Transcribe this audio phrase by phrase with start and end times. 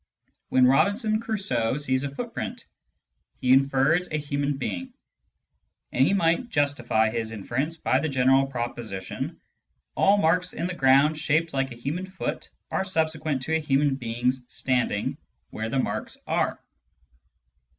[0.49, 2.65] When Robinson Crusoe sees a footprint,
[3.39, 4.93] he infers a human being,
[5.91, 9.39] and he might justify his inference by the general proposition,"
[9.95, 13.93] All marks in the ground shaped like a human foot are subsequent to a human
[13.93, 15.17] being's standing
[15.51, 16.59] where the marks are."